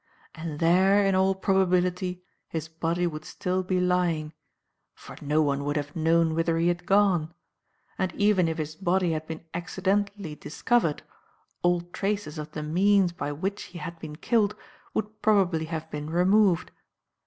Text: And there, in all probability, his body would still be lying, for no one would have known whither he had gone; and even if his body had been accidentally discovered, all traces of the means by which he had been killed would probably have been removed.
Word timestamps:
And 0.33 0.57
there, 0.59 1.05
in 1.05 1.13
all 1.13 1.35
probability, 1.35 2.23
his 2.47 2.67
body 2.67 3.05
would 3.05 3.23
still 3.23 3.61
be 3.61 3.79
lying, 3.79 4.33
for 4.95 5.15
no 5.21 5.43
one 5.43 5.63
would 5.63 5.75
have 5.77 5.95
known 5.95 6.33
whither 6.33 6.57
he 6.57 6.69
had 6.69 6.87
gone; 6.87 7.35
and 7.99 8.11
even 8.15 8.47
if 8.47 8.57
his 8.57 8.75
body 8.75 9.11
had 9.11 9.27
been 9.27 9.45
accidentally 9.53 10.33
discovered, 10.33 11.03
all 11.61 11.81
traces 11.81 12.39
of 12.39 12.49
the 12.53 12.63
means 12.63 13.11
by 13.11 13.31
which 13.31 13.65
he 13.65 13.77
had 13.77 13.99
been 13.99 14.15
killed 14.15 14.55
would 14.95 15.21
probably 15.21 15.65
have 15.65 15.87
been 15.91 16.09
removed. 16.09 16.71